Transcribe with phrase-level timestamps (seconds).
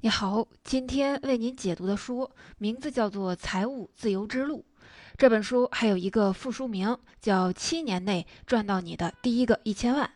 [0.00, 4.64] 你好，今天为您解读的书名字叫做《财务自由之路》。
[5.16, 10.06] 这本书还有一个副书名叫《七年内赚到你的第一个一千万》。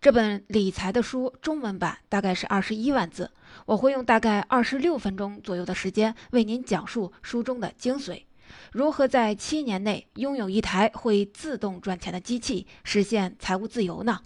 [0.00, 3.28] 这本理财的书中文版大概是二十一万字，
[3.66, 8.22] 我会用大概二十六分钟左右的时间为您讲述书中的精髓：
[8.70, 14.20] 如何在七年内拥有一台会自动赚钱的机器，实现财务自由呢？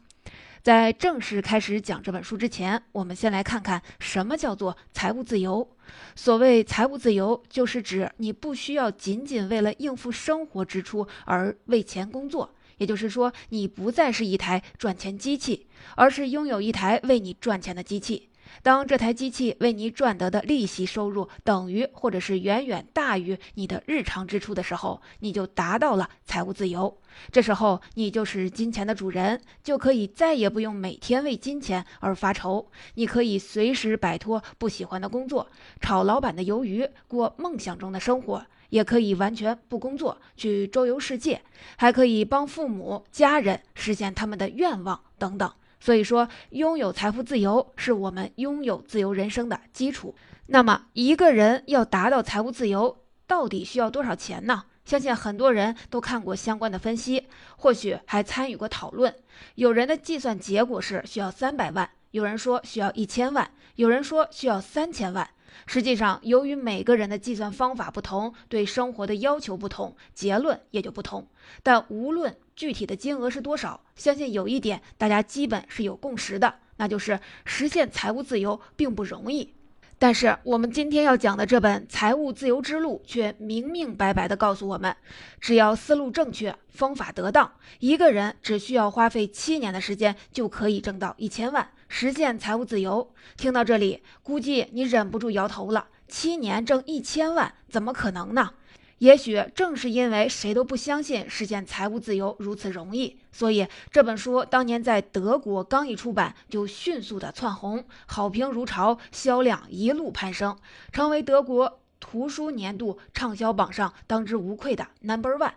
[0.63, 5.67] 在正式开始讲这本书之前，我们先来看看什么叫做财务自由。
[6.15, 15.67] 所谓财务自由，就是指你不需要仅仅为了应付生活支出而为钱工作，也就是说，你不再是一台赚钱机器，
[15.97, 18.30] 而是拥有一台为你赚钱的机器。
[18.63, 26.99] 当这台机器为你赚得的利息收入等于或者是远远大于你的日常支出的时候，你就达到了财务自由。
[27.33, 32.71] 这时候你就是金钱的主人，就可以再也不用每天为金钱而发愁。
[32.95, 35.49] 你可以随时摆脱不喜欢的工作，
[35.81, 41.43] 炒老板的鱿鱼，过梦想中的生活；也可以完全不工作，去周游世界，
[41.77, 45.53] 还可以帮父母、家人实现他们的愿望等等。
[45.81, 50.15] 所以说，拥有财富自由是我们拥有自由人生的基础。
[50.47, 54.65] 那么，一个人要达到财务自由，到底需要多少钱呢？
[54.85, 59.15] 相信很多人都看过相关的分析，或许还参与过讨论。
[59.55, 65.31] 有人的计算结果是需要三百万，有人说需要一千万，有人说需要三千万。
[65.67, 71.27] 实际上，由于每个人的计算方法不同，对生活的要求不同，结论也就不同。
[71.63, 79.55] 但无论具体的金额是多少，相信有一点大家基本是有共识的，那就是实现财务自由并不容易。
[79.99, 84.97] 但是我们今天要讲的这本《财务自由之路》却明明白白地告诉我们，
[85.39, 91.71] 只要思路正确，方法得当，一个人只需要花费七年的时间就可以挣到一千万。
[91.93, 95.89] 实现财务自由，听到这里，估计你忍不住摇头了。
[96.07, 98.51] 七年挣一千万，怎么可能呢？
[98.99, 110.57] 也许正是因为谁都不相信实现财务自由如此容易，所以这本书当年在德国刚一出版，就迅速的窜红，好评如潮，销量一路攀升，
[110.93, 115.53] 成为德国图书年度畅销榜上当之无愧的 Number One。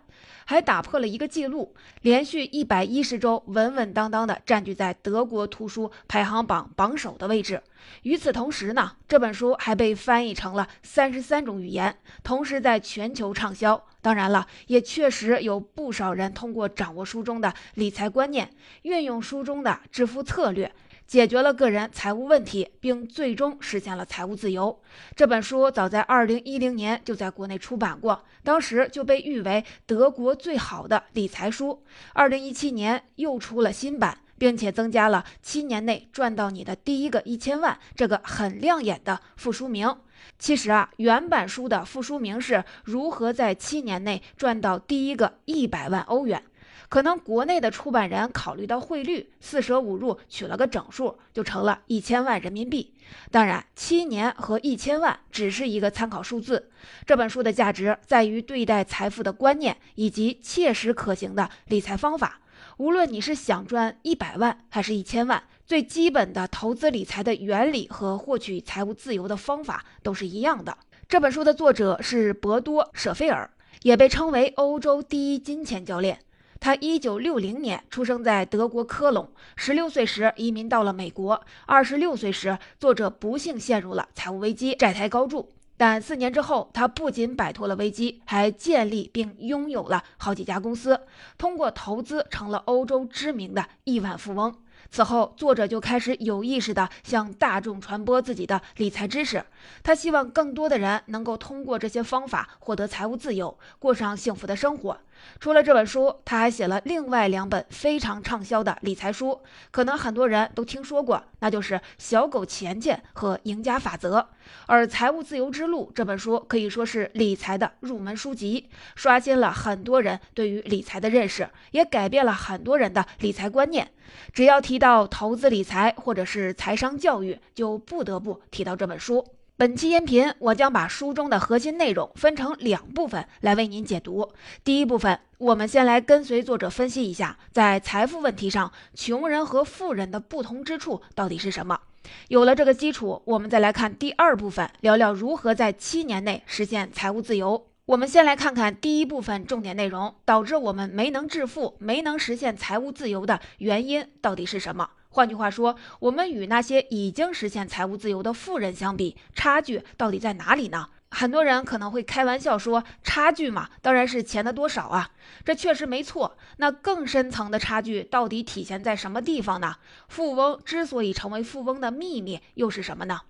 [0.45, 7.61] 还打破了一个记录，连续一百一十周稳稳当当的占据在德国图书排行榜榜首的位置。
[8.03, 13.81] 与此同时呢，这本书还被翻译成了三十三种语言，同时在全球畅销。
[14.01, 18.49] 当然了，也确实有不少人通过掌握书中的理财观念，
[18.81, 20.73] 运用书中的致富策略。
[21.05, 24.81] 解决了个人财务问题，并最终实现了财务自由。
[25.15, 31.83] 这本书早在二零一零年就在国内出版过，当时就被誉为德国最好的理财书。
[32.13, 39.95] 二零一七年又出了新版，并且增加了“七年内赚到你的第一个一千万”这个很亮眼的副书名。
[40.39, 46.41] 其实啊，原版书的副书名是如何在七年内赚到第一个一百万欧元。
[46.89, 52.93] 可能国内的出版人考虑到汇率，四舍五入取了个整数，就成了一千万人民币。
[53.31, 56.69] 当然，七年和一千万只是一个参考数字。
[57.05, 62.39] 这本书的价值在于对待财富的观念以及切实可行的理财方法。
[62.77, 70.75] 无论你是想赚一百万还是一千万，最基本的投资理财的原理和获取财务自由的方法都是一样的。
[71.07, 73.49] 这本书的作者是博多·舍菲尔，
[73.83, 76.19] 也被称为欧洲第一金钱教练。
[76.63, 81.43] 他一九六零年出生在德国科隆，十六岁时移民到了美国。
[81.65, 85.51] 二十六岁时，作者不幸陷入了财务危机，债台高筑。
[85.75, 91.01] 但四年之后，他不仅摆脱了危机，还建立并拥有了好几家公司，
[91.37, 94.55] 通过投资成了欧洲知名的亿万富翁。
[94.89, 99.43] 此后，作者就开始有意识地向大众传播自己的理财知识。
[99.81, 104.97] 他希望更多的人能够通过这些方法获得财务自由，过上幸福的生活。
[105.39, 109.41] 除了这本书，他还写了另外两本非常畅销的理财书，
[109.71, 114.19] 可能很多人都听说过，那就是《小狗钱钱》和《赢家法则》。
[114.65, 123.89] 而《财务自由之路》这本书可以说是理财的入门书籍，刷新了很多人对于理财的认识，也改变了很多人的理财观念。
[124.31, 129.25] 只要提到投资理财或者是财商教育，就不得不提到这本书。
[129.63, 134.29] 本期音频，我将把书中的核心内容分成两部分来为您解读。
[134.61, 141.79] 第一部分，我们先来跟随作者分析一下，在财富问题上，穷人和富人的不同之处到底是什么。
[142.27, 147.67] 有了这个基础，我们再来看第二部分，聊聊如何在七年内实现财务自由。
[147.85, 154.89] 我们先来看看第一部分重点内容，导致我们没能致富、没能实现财务自由的原因到底是什么？
[155.13, 160.87] 换句话说，我们与那些已经实现财务自由的富人相比，差距到底在哪里呢？
[161.11, 165.11] 很多人可能会开玩笑说，差距嘛，当然是钱的多少啊。
[165.45, 166.35] 这确实没错。
[166.57, 169.75] 那更深层的差距到底体现在什么地方呢？
[170.07, 173.21] 富翁之所以成为富翁的秘密又是什么呢？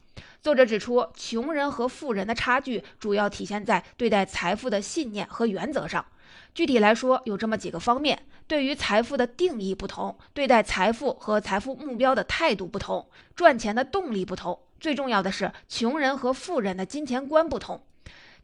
[0.42, 6.06] 作者指出，穷人和富人的差距主要体现在对待财富的信念和原则上。
[6.54, 14.60] 具体来说，有这么几个方面：对于财富的定义不同，对待财富和财富目标的态度不同，赚钱的动力不同。
[14.80, 17.82] 最重要的是，穷人和富人的金钱观不同。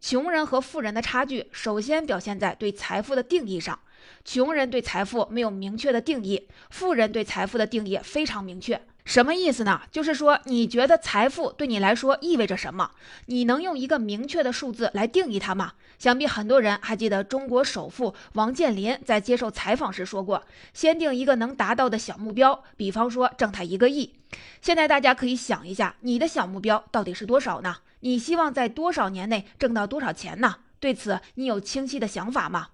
[0.01, 3.77] 穷人和富人的差距，首先表现在对财富的定义上。
[4.23, 8.81] 穷人对财富没有明确的定义，富人对财富的定义非常明确。
[9.09, 9.81] 什么意思呢？
[9.91, 12.91] 就是说，你觉得财富对你来说意味着什么？
[13.25, 15.73] 你能用一个明确的数字来定义它吗？
[15.97, 20.44] 想必很多人还记得中国首富王健林在接受采访时说过
[20.75, 24.13] ：“先定一个能达到的小目标，比方说挣他一个亿。”
[24.61, 27.77] 现在大家可以想一下，你的小目标到底是多少呢？
[28.01, 30.57] 你希望在多少年内挣到多少钱呢？
[30.79, 32.67] 对此，你有清晰的想法吗？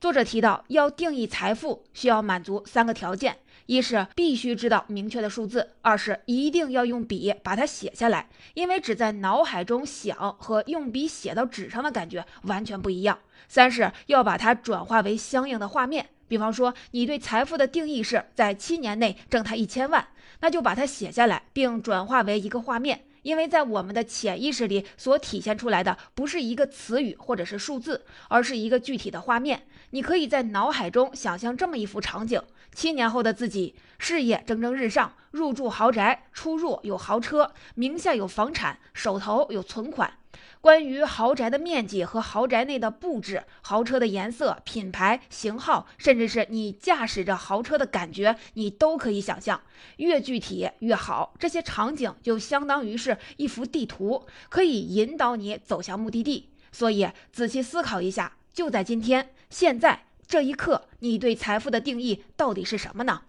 [0.00, 13.16] 作者提到，要定义财富，需要满足三个条件：一是必须知道明确的数字；二是一定要用笔把它写下来，因为只在脑海中想和用笔写到纸上的感觉完全不一样；
[13.48, 16.08] 三是要把它转化为相应的画面。
[16.28, 20.08] 比方说，你对财富的定义是在七年内挣他一千万，
[20.40, 23.02] 那就把它写下来，并转化为一个画面。
[23.22, 29.62] 因为在我们的潜意识里所体现出来的不是一个词语或者是数字，而是一个具体的画面。
[29.90, 32.40] 你可以在脑海中想象这么一幅场景：
[32.76, 40.12] 七年后的自己，事业蒸蒸日上，入住豪宅，出入有豪车，名下有房产，手头有存款。
[40.60, 49.58] 关于豪宅的面积和豪宅内的布置、豪车的颜色、品牌、型号，甚至是你驾驶着豪车的感觉，你都可以想象。
[49.96, 51.32] 越具体越好。
[51.38, 56.50] 这些场景就相当于是一幅地图，可以引导你走向目的地。
[56.72, 63.22] 所以，仔细思考一下，就在今天、现在这一刻，你对财富的定义到底是什么呢？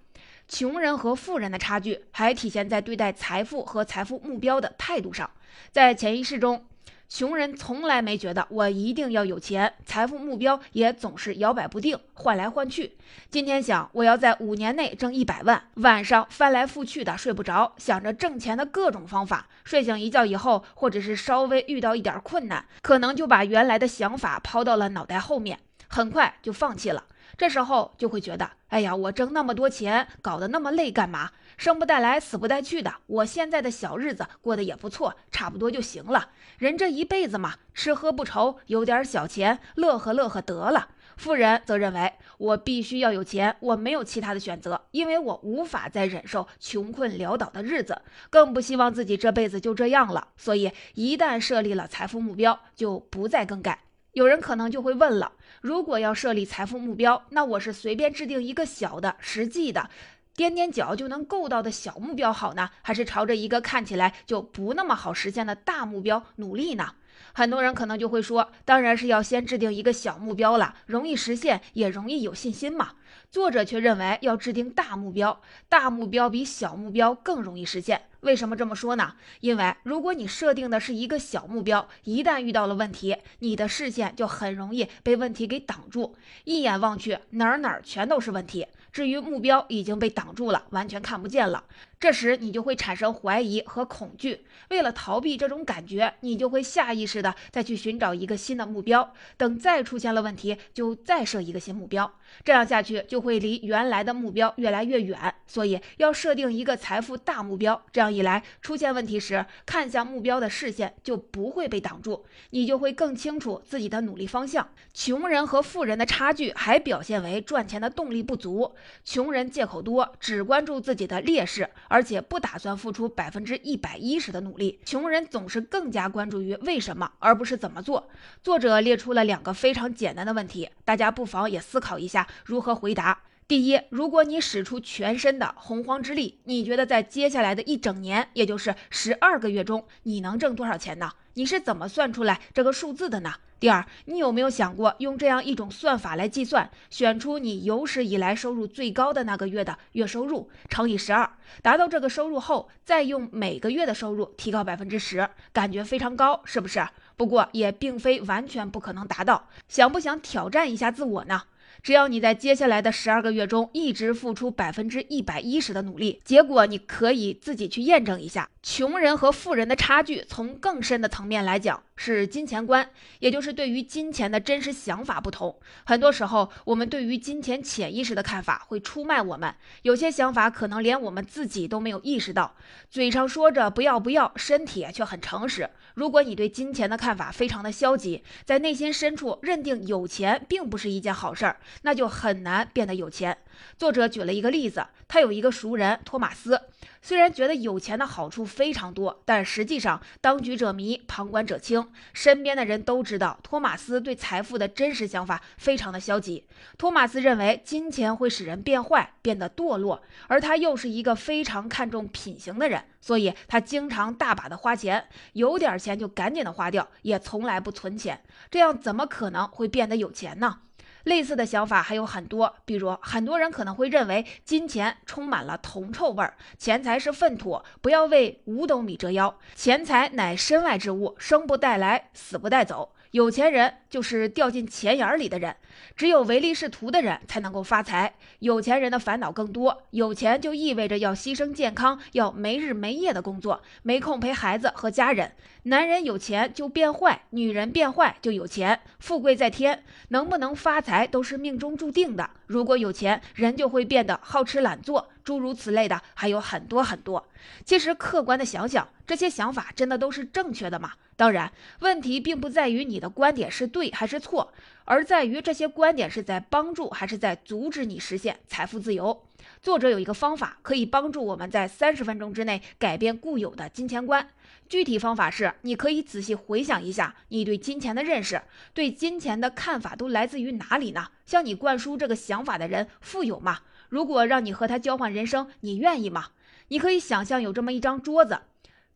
[0.48, 5.30] 穷人和富人的差距还体现在对待财富和财富目标的态度上，
[5.72, 6.66] 在潜意识中。
[7.10, 12.98] 穷人从来没觉得我一定要有钱，财富目标也总是摇摆不定，换来换去。
[13.30, 19.48] 今天想我要在五年内挣一百万，晚上翻来覆去的睡不着，想着挣钱的各种方法。
[19.64, 27.04] 睡醒一觉以后，或者是稍微遇到一点困难，可能就把原来的想法抛到了脑袋后面，很快就放弃了。
[27.38, 31.32] 这时候就会觉得，哎呀，我挣那么多钱，搞得那么累干嘛？
[31.56, 32.96] 生不带来，死不带去的。
[33.06, 36.30] 我现在的小日子过得也不错，差不多就行了。
[36.58, 40.90] 人这一辈子嘛，吃喝不愁，有点小钱，乐呵乐呵得了。
[41.16, 50.30] 富人则认为，我必须要有钱，我没有其他的选择，因为我无法再忍受穷困潦倒的日子，更不希望自己这辈子就这样了。
[50.38, 53.80] 所以，一旦设立了财富目标，就不再更改。
[54.18, 59.92] 有人可能就会问了：如果要设立财富目标，那我是随便制定一个小的、实际的、
[60.36, 66.96] 踮踮脚就能够到的小目标好呢，还是朝着一个看起来就不那么好实现的大目标努力呢？
[67.32, 72.94] 很多人可能就会说：当然是要先制定一个小目标了，容易实现，也容易有信心嘛。
[73.30, 78.02] 作者却认为要制定大目标，大目标比小目标更容易实现。
[78.22, 79.14] 为什么这么说呢？
[79.42, 88.68] 因为如果你设定的是一个小目标，一旦遇到了问题，你的视线就很容易被问题给挡住，一眼望去哪儿哪儿全都是问题。
[88.92, 91.64] 至于目标已经被挡住了，完全看不见了，
[92.00, 94.46] 这时你就会产生怀疑和恐惧。
[94.70, 102.14] 为了逃避这种感觉，你就会下意识的再去寻找一个新的目标，等再出现了问题，就再设一个新目标。
[102.44, 105.34] 这样下去就会离原来的目标越来越远。
[105.48, 114.70] 所以要设定一个财富大目标，这样一来，出现问题时看向目标的视线就不会被挡住，你就会更清楚自己的努力方向。
[114.94, 118.76] 穷人和富人的差距还表现为赚钱的动力不足。
[119.06, 124.80] 穷人借口多，只关注自己的劣势，而且不打算付出百分之一百一十的努力。
[124.86, 128.10] 穷人总是更加关注于为什么，而不是怎么做。
[128.44, 133.22] 作者列出了两个非常简单的问题，大家不妨也思考一下如何回答。
[133.48, 141.12] 第一，如果你使出全身的洪荒之力，你觉得在接下来的一整年，也就是十二个月中，你能挣多少钱呢？
[141.36, 143.34] 你是怎么算出来这个数字的呢？
[143.60, 151.28] 第二，你有没有想过用这样一种算法来计算，选出你有史以来收入最高的那个月的月收入，乘以十二，
[151.64, 156.88] 达到这个收入后，再用每个月的收入提高百分之十，感觉非常高，是不是？
[157.16, 159.48] 不过也并非完全不可能达到。
[159.68, 161.42] 想不想挑战一下自我呢？
[161.82, 168.50] 只要你在接下来的十二个月中一直付出百分之一百一十的努力，结果你可以自己去验证一下。
[168.62, 172.90] 穷人和富人的差距，从更深的层面来讲，是金钱观，
[173.20, 175.60] 也就是对于金钱的真实想法不同。
[175.84, 182.56] 很多时候，我们对于金钱潜意识的看法会出卖我们，有些想法可能连我们自己都没有意识到，
[182.90, 185.70] 嘴上说着不要不要，身体却很诚实。
[185.96, 193.36] 如果你对金钱的看法非常的消极，在内心深处认定有钱并不是一件好事儿，那就很难变得有钱。
[193.78, 196.62] 作者举了一个例子，他有一个熟人托马斯。
[197.00, 201.88] 虽然觉得有钱的好处非常多，但实际上当局者迷，旁观者清。
[202.12, 206.46] 身边的人都知道，托马斯对财富的真实想法非常的消极。
[206.78, 218.22] 托马斯认为金钱会使人变坏，变得堕落，而他又是一个非常看重品行的人，所以他经常大把的花钱，有点钱就赶紧的花掉，也从来不存钱。
[218.52, 220.62] 这样怎么可能会变得有钱呢？
[221.08, 232.94] 类似的想法还有很多，比如很多人可能会认为金钱充满了铜臭味儿，钱财是粪土，不要为五斗米折腰，钱财乃身外之物，生不带来，死不带走。
[233.12, 235.56] 有钱人就是掉进钱眼里的人，
[235.96, 238.16] 只有唯利是图的人才能够发财。
[238.40, 245.32] 有钱人的烦恼更多，有钱就意味着要牺牲健康，要没日没夜的工作，没空陪孩子和家人。
[245.68, 248.80] 男人有钱就变坏，女人变坏就有钱。
[249.00, 252.30] 富贵在天，能不能发财都是命中注定的。
[252.46, 257.28] 如果有钱，人就会变得好吃懒做，诸如此类的还有很多很多。
[257.66, 260.94] 其实客观的想想，这些想法真的都是正确的吗？
[261.18, 264.54] 当然，问题并不在于你的观点是对还是错，
[264.86, 269.22] 而在于这些观点是在帮助还是在阻止你实现财富自由。
[269.62, 274.30] 作者有一个方法，可以帮助我们在三十分钟之内改变固有的金钱观。
[274.70, 278.42] 具体方法是，你可以仔细回想一下，你对金钱的认识、
[278.74, 281.08] 对金钱的看法都来自于哪里呢？
[281.26, 283.60] 向你灌输这个想法的人富有吗？
[283.90, 286.28] 如果让你和他交换人生，你愿意吗？
[286.68, 288.42] 你可以想象有这么一张桌子。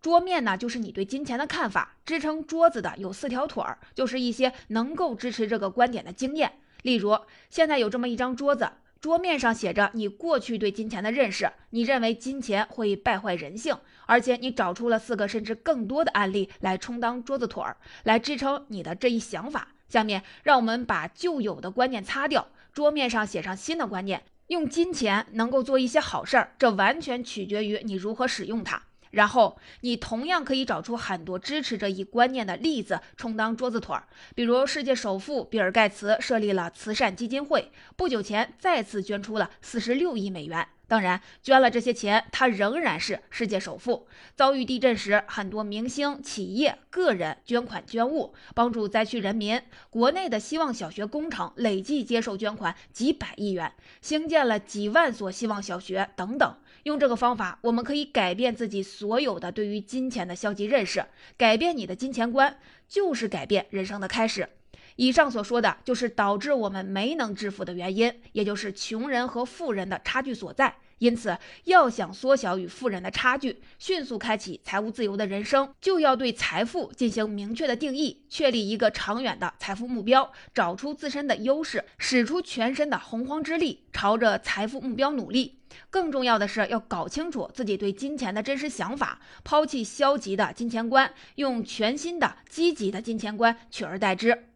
[0.01, 6.53] 桌面呢，就是你对金钱的看法；支撑桌子的有四条腿儿，就是一些能够支持这个观点的经验。
[6.81, 7.17] 例如，
[7.49, 8.69] 现在有这么一张桌子，
[9.01, 19.69] 桌面上写着你过去对金钱的认识，你认为金钱会败坏人性，而且你找出了四个甚至更多的案例来充当桌子腿儿，来支撑你的这一想法。
[19.89, 24.21] 下面，让我们把旧有的观念擦掉，桌面上写上新的观念。
[24.47, 28.83] 用金钱能够做一些好事儿，这完全取决于你如何使用它。
[29.11, 34.07] 然后你同样可以找出很多支持这一观念的例子，充当桌子腿儿。
[34.35, 40.67] 比如，世界首富比尔盖茨设立了慈善基金会，不久前再次捐出了四十六亿美元。
[40.87, 44.07] 当然，捐了这些钱，他仍然是世界首富。
[44.35, 49.61] 遭遇地震时，很多明星、企业、个人捐款捐物，帮助灾区人民。
[49.89, 56.57] 国内的希望小学工程累计接受捐款几百亿元，兴建了几万所希望小学等等。
[56.83, 61.05] 用这个方法，我们可以改变自己所有的对于金钱的消极认识，
[61.37, 62.57] 改变你的金钱观，
[62.87, 64.49] 就是改变人生的开始。
[64.97, 70.75] 以上所说的就是导致我们没能致富的原因，也就是穷人和富人的差距所在。
[71.01, 85.57] 因此，要想缩小与富人的差距，迅速开启财务自由的人生，就要对财富进行明确的定义，确立一个长远的财富目标，找出自身的优势，使出全身的洪荒之力，朝着财富目标努力。
[85.89, 94.50] 更重要的是，要搞清楚自己对金钱的真实想法，抛弃消极的金钱观，用全新的积极的金钱观取而代之。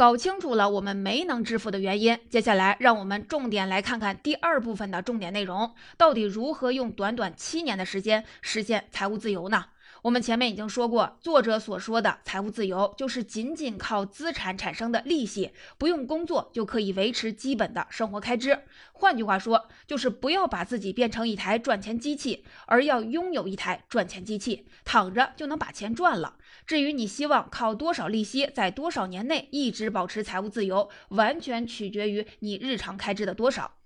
[0.00, 9.66] 搞清楚了我们没能支付的原因，接下来让我们重点来看看第二部分的重点内容，到底如何用短短七年的时间实现财务自由呢？
[10.02, 18.60] 我们前面已经说过，作者所说的财务自由，就是仅仅靠资产产生的利息，不用工作就可以维持基本的生活开支。
[18.92, 26.36] 换句话说，就是不要把自己变成一台赚钱机器，而要拥有一台赚钱机器，躺着就能把钱赚了。
[26.66, 33.79] 至于你希望靠多少利息，在多少年内一直保持财务自由，完全取决于你日常开支的多少。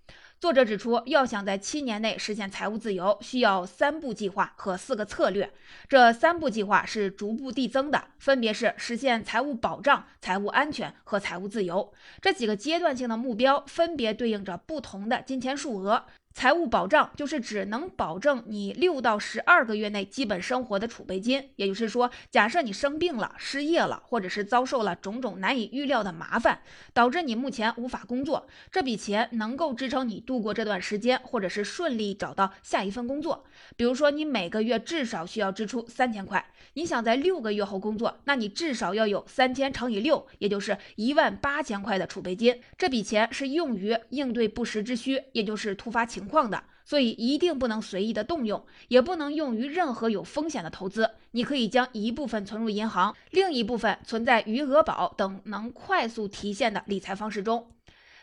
[0.45, 5.51] 作者指出，要想在七年内实现财务自由，需要三步计划和四个策略。
[5.89, 11.91] 这三步计划是逐步递增的，分别是实现财务保障、财务安全和财务自由。
[12.21, 16.05] 这几个阶段性的目标分别对应着不同的金钱数额。
[16.35, 26.59] 财务保障就是指能保证你六到十二个月内基本生活的储备金，也就是说，假设你生病了、失业了，或者是遭受了种种难以预料的麻烦，
[26.93, 33.45] 导致你目前无法工作，这笔钱能够支撑你度过这段时间，或者是顺利找到下一份工作。
[33.77, 42.61] 比如说，你每个月至少需要支出三千块，你想在六个月后工作，那你至少要有三千乘以六，也就是一万八千块的储备金。
[42.77, 46.24] 这笔钱是用于应对不时之需，也就是突发情。
[46.25, 51.11] 情况的，所以一定不能随意的动用，也不能用于任何有风险的投资。
[51.33, 57.71] 你可以将一部分存入银行，另一部分存在余额宝等能快速提现的理财方式中。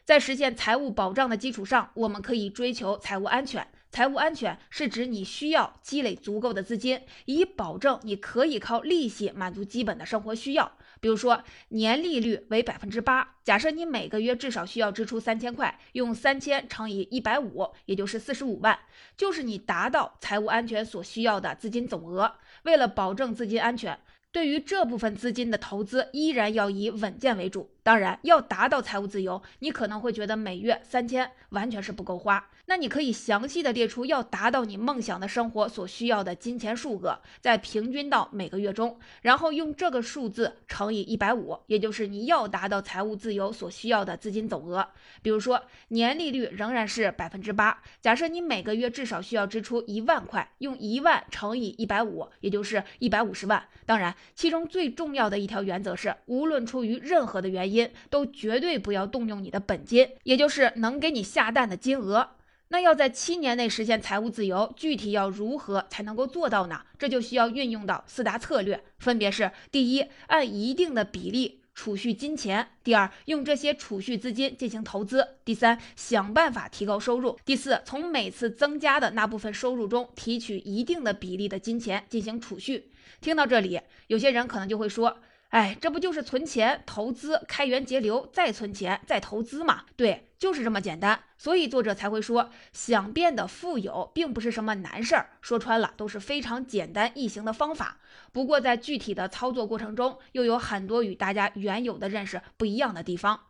[0.03, 3.67] 在实现财务保障的基础上，我们可以追求财务安全。
[3.91, 10.71] 财务安全是指你需要积累足够的资金，以保证你可以靠利息满足基本的生活需要。
[11.01, 18.79] 比如说，年利率为百分之八，假设你每个月至少需要支出三千块，用三千乘以一百五，也就是四十五万，
[19.17, 22.35] 就是你达到财务安全所需要的资金总额。
[22.63, 23.99] 为了保证资金安全。
[24.33, 27.69] 对于这部分资金的投资，依然要以稳健为主。
[27.83, 32.49] 当然，要达到财务自由，你可能会觉得每月三千完全是不够花。
[32.65, 44.87] 那你可以详细的列出要达到你梦想的生活所需要的金钱数额，再平均到每个月中，然后用这个数字乘以一百五，也就是你要达到财务自由所需要的资金总额。
[45.21, 53.65] 比如说，年利率仍然是百分之八，假设你每个月至少需要支出一万块，用一万乘以一百五，也就是一百五十万。
[53.85, 54.15] 当然。
[54.35, 62.31] 其中最重要的一条原则是，无论出于任何的原因，因都绝对不要动用你的本金，也就是能给你下蛋的金额。
[62.69, 66.81] 那要在七年内实现财务自由，具体要如何才能够做到呢？
[66.97, 82.89] 这就需要运用到四大策略，分别是：第一，按一定的比例储蓄金钱；第二，用这些储蓄资金进行投资；第三，想办法提高收入；第四，从每次增加的那部分收入中提取一定的比例的金钱进行储蓄。
[83.19, 85.17] 听到这里，有些人可能就会说
[85.51, 91.23] ：“哎，这不就是存钱、投资、开源节流，再存钱、再投资吗？”对，就是这么简单。
[91.37, 97.97] 所以作者才会说，想变得富有并不是什么难事儿，说穿了都是非常简单易行的方法。
[98.31, 103.41] 不过在具体的操作过程中，又有很多与大家原有的认识不一样的地方。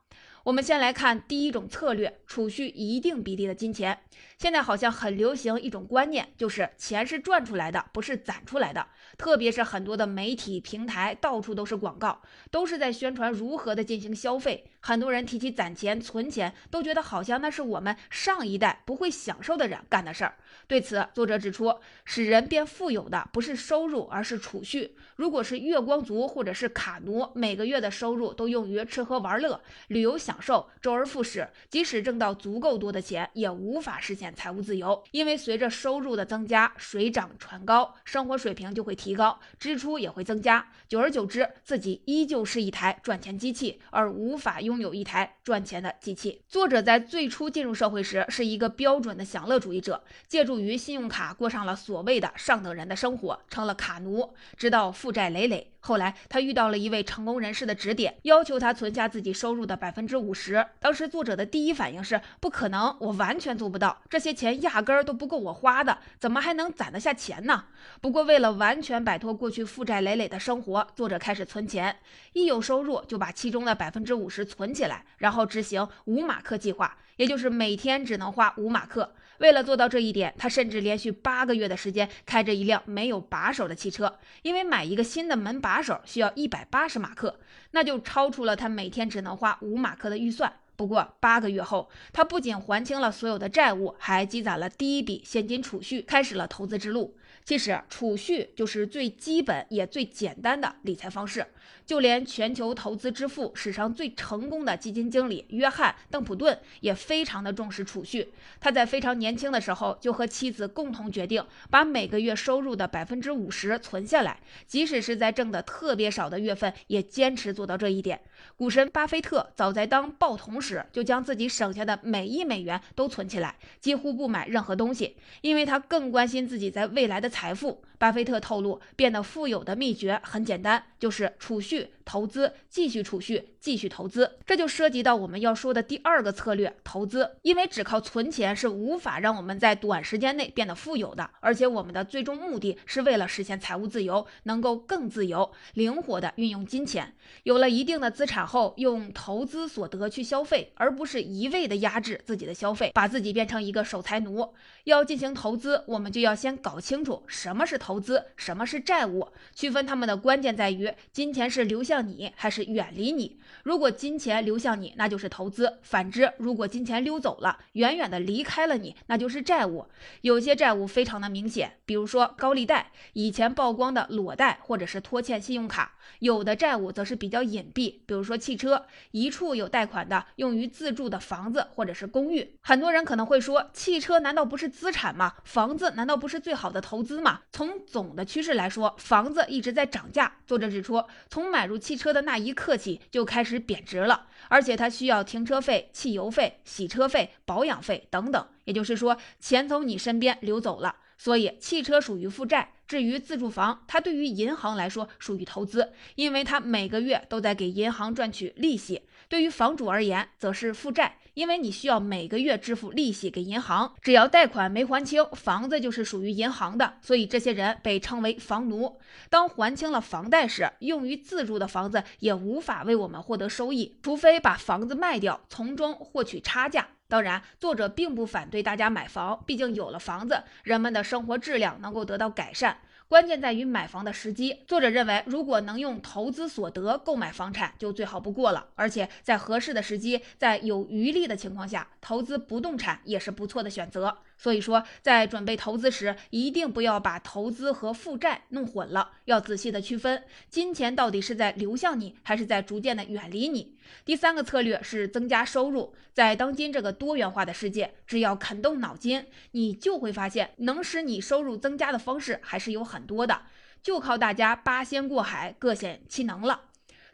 [0.43, 3.99] 我们先来看第一种策略，储蓄一定比例的金钱。
[4.41, 8.87] 现在好像很流行一种观念，就是钱是赚出来的，不是攒出来的。
[9.15, 14.65] 特别是很多的媒体平台，到处都是广告，都是在宣传如何的进行消费。
[14.79, 20.33] 很多人提起攒钱、存钱，都觉得好像那是我们上一代不会享受的人干的事儿。
[20.65, 24.95] 对此，作者指出，使人变富有的不是收入，而是储蓄。
[25.17, 35.03] 如果是月光族或者是卡奴，每个月的收入都用于吃喝玩乐、旅游享受，周而复始，即使挣到足够多的钱，也无法实现财务自由。
[35.11, 40.65] 因为随着收入的增加，水涨船高，生活水平就会提高，支出也会增加。
[40.87, 44.61] 久而久之，自己依旧是一台赚钱机器，而无法。
[44.61, 46.43] 拥有一台赚钱的机器。
[46.47, 55.70] 作者在最初进入社会时是一个标准的享乐主义者，借助于信用卡过上了所谓的上等人的生活，成了卡奴，直到负债累累。
[55.83, 60.65] 后来他遇到了一位成功人士的指点，要求他存下自己收入的百分之五十。
[60.79, 67.65] 当时作者的第一反应是不可能，我完全做不到，这些钱压根儿都不够我花的，怎么还能攒得下钱呢？
[67.99, 71.97] 不过为了完全摆脱过去负债累累的生活，作者开始存钱，
[72.33, 79.15] 一有收入就把其中的百分之五十存起来，然后执行五马克计划，也就是每天只能花五马克。
[79.41, 87.39] 为了做到这一点，他甚至连续八个月的时间开着一辆没有把手的汽车，因为买一个新的门把手需要一百八十马克，
[87.71, 90.53] 那就超出了他每天只能花五马克的预算。
[90.75, 97.15] 不过八个月后，他不仅还清了所有的债务，还积攒了第一笔现金储蓄，开始了投资之路。
[97.43, 101.45] 其实，储蓄就是最基本也最简单的理财方式。
[101.83, 108.31] 就连全球投资之父、史上最成功的基金经理约翰·邓普顿也非常的重视储蓄。
[108.61, 118.21] 他在非常年轻的时候就和妻子共同决定，把每个月收入的百分之五十存下来，即使是在挣的特别少的月份，也坚持做到这一点。
[118.55, 127.81] 股神巴菲特早在当报童时，就将自己省下的每一美元都存起来，几乎不买任何东西，因为他更关心自己在未来的财富。
[128.01, 134.39] 巴菲特透露，变得富有的秘诀很简单，就是储蓄、投资、继续储蓄、继续投资。
[134.43, 137.37] 这就涉及到我们要说的第二个策略——投资。
[137.43, 147.13] 因为只靠存钱是无法让我们在短时间内变得富有的，而且我们的最终目的是为了实现财务自由，能够更自由、灵活地运用金钱。
[147.43, 154.51] 有了一定的资产后，用投资所得去消费，而不是一味地压制自己的消费，把自己变成一个守财奴。
[154.85, 159.27] 要进行投资，我们就要先搞清楚什么是投投资，什么是债务。
[159.53, 163.37] 区分它们的关键在于，金钱是流向你还是远离你。
[163.63, 169.87] 如果金钱流向你，那就是投资；反之，如果金钱溜走了，远远的离开了你，那就是债务。
[170.21, 182.55] 有些债务非常的明显，比如说高利贷、以前曝光的裸贷或者是拖欠信用卡；有的债务则是比较隐蔽，比如说汽车，一处有贷款的用于自住的房子或者是公寓。
[182.61, 185.33] 很多人可能会说，汽车难道不是资产吗？
[185.43, 187.41] 房子难道不是最好的投资吗？
[187.51, 190.37] 从总的趋势来说，房子一直在涨价。
[190.45, 198.47] 作者指出，从买入汽车的那一刻起就开始贬值了，而且它需要停车费、汽油费、洗车费、保养费等等。
[198.65, 200.95] 也就是说，钱从你身边流走了。
[201.17, 202.73] 所以，汽车属于负债。
[202.87, 209.03] 至于自住房，它对于银行来说属于投资，因为它每个月都在给银行赚取利息。
[209.31, 213.95] 对于房主而言，则是负债，因为你需要每个月支付利息给银行。
[214.01, 216.95] 只要贷款没还清，房子就是属于银行的。
[217.01, 218.99] 所以，这些人被称为房奴。
[219.29, 226.89] 当还清了房贷时，用于自住的房子也无法为我们获得收益，除非把房子卖掉，从中获取差价。
[227.07, 232.79] 当然，作者并不反对大家买房，毕竟有了房子，人们的生活质量能够得到改善。
[233.11, 234.59] 关键在于买房的时机。
[234.65, 238.67] 作者认为，如果能用投资所得购买房产，就最好不过了。
[238.75, 244.19] 而且在合适的时机，在有余力的情况下，投资不动产也是不错的选择。
[244.41, 253.77] 所以说，在准备投资时，一定不要把投资和负债弄混了，要仔细的区分，金钱到底是在流向你，还是在逐渐的远离你。
[254.03, 255.93] 第三个策略是增加收入。
[256.11, 263.43] 在当今这个多元化的世界，只要肯动脑筋，你就会发现，能使你收入增加的方式还是有很多的，
[263.83, 266.61] 就靠大家八仙过海，各显其能了。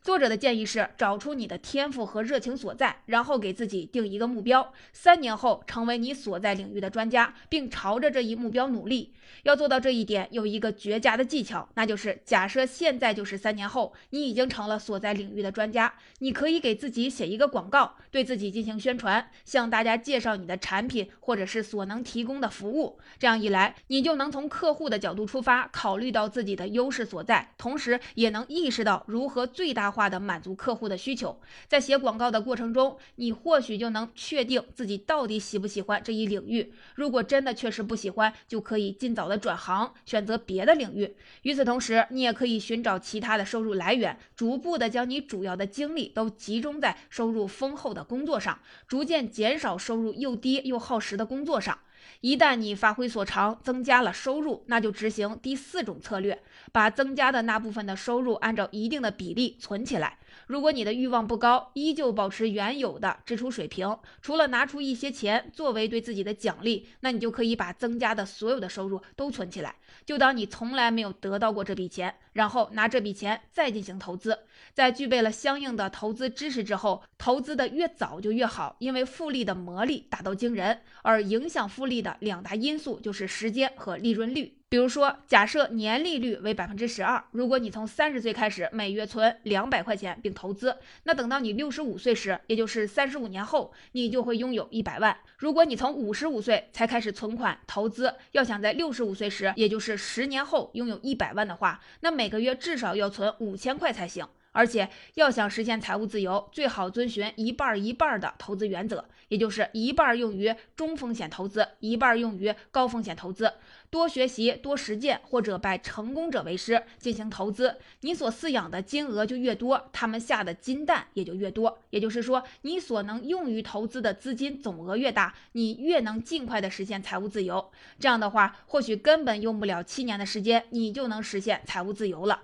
[0.07, 9.13] 作者的建议是找出你的天赋和热情所在，然后给自己定一个目标，三年后成为你所在领域的专家，并朝着这一目标努力。
[9.43, 22.97] 要做到这一点，有一个绝佳的技巧，那就是假设现在就是三年后，你已经成了所在领域的专家，你可以给自己写一个广告，对自己进行宣传，向大家介绍你的产品或者是所能提供的服务。
[23.19, 30.07] 这样一来，你就能从客户的角度出发，考虑到自己的优势所在，同时也能意识到如何最大化。
[30.07, 36.71] 的满足客户的需求，在写广告的过程中，你或许就能确定自己到底喜不喜欢这一领域。
[36.95, 41.13] 如果真的确实不喜欢，就可以尽早的转行，选择别的领域。
[41.41, 51.79] 与此同时，你也可以寻找其他的收入来源，逐步的将你主要的精力都集中在收入丰厚的工作上，逐渐减少收入又低又耗时的工作上。
[52.21, 56.41] 一旦你发挥所长，增加了收入，那就执行第四种策略，
[56.71, 60.17] 把增加的那部分的收入按照一定的比例存起来。
[60.47, 74.39] 如果你的欲望不高，依旧保持原有的支出水平，除了拿出一些钱作为对自己的奖励，那你就可以把增加的所有的收入都存起来，就当你从来没有得到过这笔钱，然后拿这笔钱再进行投资。
[74.73, 84.56] 在具备了相应的投资知识之后，投资的越早就越好，因为复利的魔力大到惊人，而影响复利的两大因素就是时间和利润率。
[84.69, 95.17] 比如说，假设年利率为百分之十二，如果你从三十岁开始每月存两百块钱并投资，那等到你六十五岁时，也就是三十五年后，你就会拥有一百万。
[95.37, 104.27] 如果你从五十五岁才开始存款投资，要想在六十五岁时，也就是十年后拥有一百万的话，那每个月至少要存五千块才行。
[104.57, 113.53] 而且要想实现财务自由，最好遵循一半一半的投资原则，也就是一半用于中风险投资，一半用于高风险投资。
[113.91, 121.77] 多学习、多实践，或者拜成功者为师进行投资，你所饲养的金额就越多，他们下的金蛋也就越多。
[121.91, 127.69] 也就是说，你所能用于投资的资金总额越大，你越能尽快的实现财务自由。
[127.99, 132.41] 这样的话，或许根本用不了七年的时间，你就能实现财务自由了。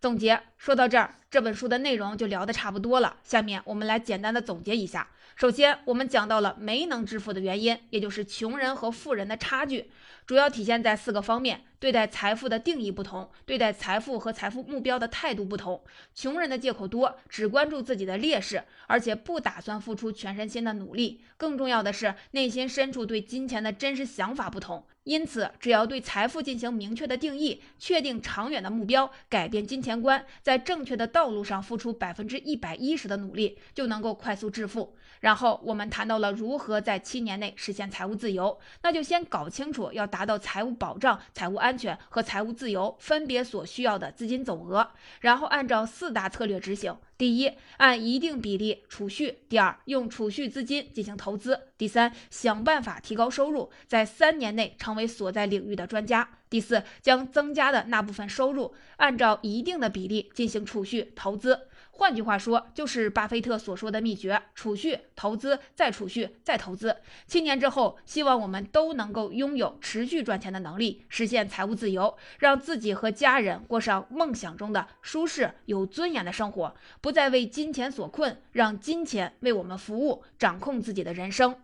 [0.00, 3.16] 总结说到这儿，这本书的内容就聊得差不多了。
[3.24, 5.08] 下面我们来简单的总结一下。
[5.34, 9.90] 首先，我们讲到了没能致富的原因，也就是穷人和富人的差距，
[10.26, 11.64] 主要体现在四个方面。
[11.80, 15.80] 对待财富的定义不同，对待财富和财富目标的态度不同。
[16.14, 21.22] 穷人的借口多，只关注自己的劣势，而且不打算付出全身心的努力。
[21.36, 24.84] 更重要的是，内心深处对金钱的真实想法不同。
[25.04, 34.94] 因此，只要对财富进行明确的定义，确定长远的目标，改变金钱观，在正确的道路上付出百分之一百一十的努力，就能够快速致富。
[35.20, 44.88] 然后我们谈到了如何在七年内实现财务自由，那就先搞清楚要达到财务保障、财务安安全和财务自由分别所需要的资金总额，
[45.20, 46.96] 然后按照四大策略执行。
[47.18, 61.67] 第一，按一定比例储蓄；第二，用储蓄资金进行投资；第三，想办法提高收入，在三年内成为所在领域的专家；第四，将增加的那部分收入按照一定的比例进行储蓄投资。
[61.98, 66.96] 换句话说，就是巴菲特所说的秘诀：储蓄、投资、再储蓄、再投资。
[67.26, 81.56] 七年之后，希望我们都能够拥有持续赚钱的能力，实现财务自由，让自己和家人过上梦想中的舒适、有尊严的生活，不再为金钱所困，让金钱为我们服务，掌控自己的人生。